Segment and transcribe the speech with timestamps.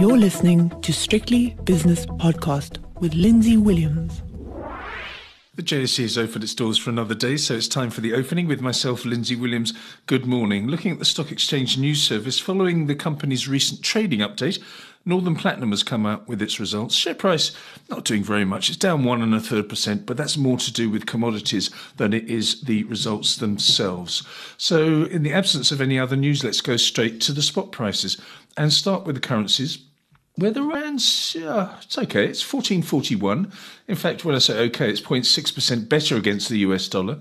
[0.00, 4.22] You're listening to Strictly Business Podcast with Lindsay Williams.
[5.56, 8.48] The JSE has opened its doors for another day, so it's time for the opening
[8.48, 9.74] with myself, Lindsay Williams.
[10.06, 10.68] Good morning.
[10.68, 14.58] Looking at the Stock Exchange News Service, following the company's recent trading update,
[15.04, 16.94] Northam Platinum has come out with its results.
[16.94, 17.52] Share price
[17.90, 18.70] not doing very much.
[18.70, 22.14] It's down one and a third percent, but that's more to do with commodities than
[22.14, 24.22] it is the results themselves.
[24.56, 28.16] So, in the absence of any other news, let's go straight to the spot prices
[28.56, 29.78] and start with the currencies.
[30.40, 32.24] Where the rand's, yeah, it's okay.
[32.24, 33.52] It's 1441.
[33.88, 37.18] In fact, when I say okay, it's 0.6% better against the US dollar.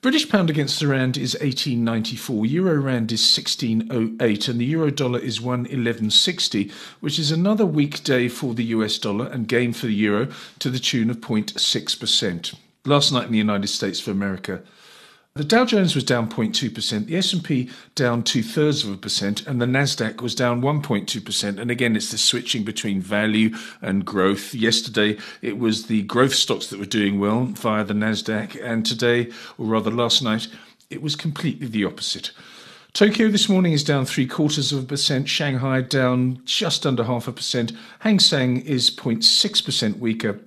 [0.00, 2.46] British pound against the rand is 1894.
[2.46, 6.70] Euro rand is 1608, and the euro dollar is 11160,
[7.00, 10.28] which is another weak day for the US dollar and gain for the euro
[10.60, 12.54] to the tune of 0.6%.
[12.84, 14.62] Last night in the United States of America,
[15.36, 19.66] the Dow Jones was down 0.2%, the S&P down two-thirds of a percent, and the
[19.66, 21.58] Nasdaq was down 1.2%.
[21.58, 24.54] And again, it's the switching between value and growth.
[24.54, 29.30] Yesterday, it was the growth stocks that were doing well via the Nasdaq, and today,
[29.58, 30.48] or rather last night,
[30.88, 32.30] it was completely the opposite.
[32.94, 35.28] Tokyo this morning is down three quarters of a percent.
[35.28, 37.72] Shanghai down just under half a percent.
[37.98, 40.40] Hang Seng is 0.6% weaker.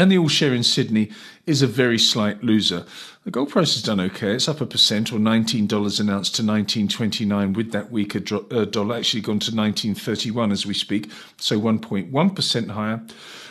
[0.00, 1.10] And the all share in Sydney
[1.44, 2.86] is a very slight loser.
[3.24, 4.32] The gold price has done okay.
[4.32, 8.64] It's up a percent or $19 an ounce to 19.29 with that weaker dro- uh,
[8.64, 13.02] dollar actually gone to 19.31 as we speak, so 1.1% higher.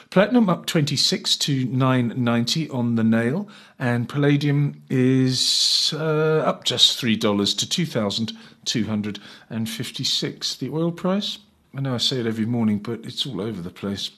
[0.10, 3.48] Platinum up 26 to 990 on the nail,
[3.78, 10.56] and palladium is uh, up just $3 to 2,256.
[10.56, 11.38] The oil price,
[11.78, 14.10] I know I say it every morning, but it's all over the place.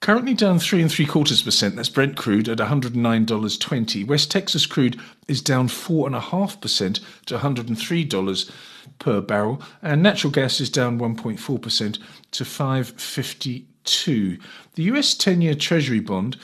[0.00, 1.76] Currently down three and three quarters percent.
[1.76, 4.06] That's Brent crude at $109.20.
[4.06, 4.98] West Texas crude
[5.28, 8.50] is down four and a half percent to $103
[8.98, 11.98] per barrel, and natural gas is down 1.4 percent
[12.30, 14.38] to 552.
[14.74, 16.38] The US 10-year Treasury bond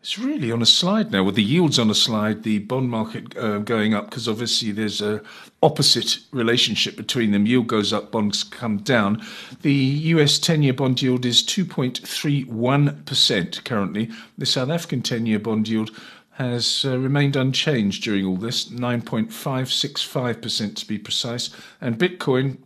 [0.00, 3.36] it's really on a slide now, with the yields on a slide, the bond market
[3.36, 5.20] uh, going up, because obviously there's a
[5.62, 7.44] opposite relationship between them.
[7.44, 9.22] Yield goes up, bonds come down.
[9.60, 14.08] The US 10 year bond yield is 2.31% currently.
[14.38, 15.90] The South African 10 year bond yield
[16.32, 21.50] has uh, remained unchanged during all this, 9.565% to be precise.
[21.82, 22.56] And Bitcoin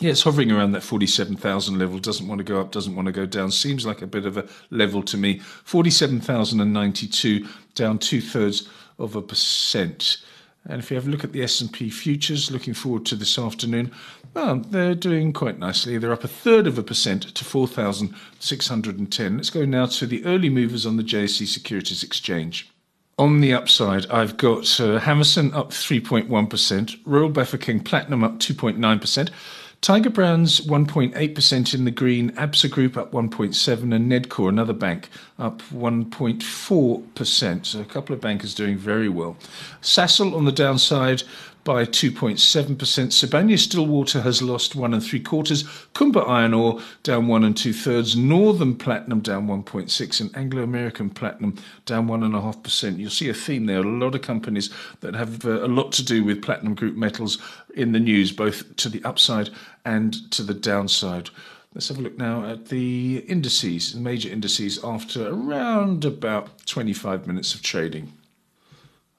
[0.00, 1.98] yeah, it's hovering around that 47,000 level.
[1.98, 3.50] Doesn't want to go up, doesn't want to go down.
[3.50, 5.38] Seems like a bit of a level to me.
[5.64, 8.68] 47,092, down two thirds
[8.98, 10.18] of a percent.
[10.68, 13.92] And if you have a look at the S&P futures, looking forward to this afternoon,
[14.34, 15.96] well, they're doing quite nicely.
[15.96, 19.36] They're up a third of a percent to 4,610.
[19.36, 22.70] Let's go now to the early movers on the JSE Securities Exchange.
[23.18, 29.30] On the upside, I've got uh, Hammerson up 3.1%, Royal Bafokeng Platinum up 2.9%,
[29.86, 35.08] Tiger Brands 1.8% in the green, ABSA Group up 1.7 and Nedcor, another bank,
[35.38, 37.66] up 1.4%.
[37.66, 39.36] So a couple of bankers doing very well.
[39.82, 41.22] Sasol on the downside
[41.66, 42.76] by 2.7%.
[42.76, 45.64] Sibanye Stillwater has lost one and three quarters.
[45.94, 48.14] Kumba Iron Ore down one and two thirds.
[48.16, 52.98] Northam Platinum down 1.6 and Anglo American Platinum down one and a half percent.
[52.98, 53.80] You'll see a theme there.
[53.80, 57.36] A lot of companies that have uh, a lot to do with platinum group metals
[57.74, 59.50] in the news, both to the upside
[59.84, 61.30] and to the downside.
[61.74, 67.26] Let's have a look now at the indices, the major indices, after around about 25
[67.26, 68.12] minutes of trading.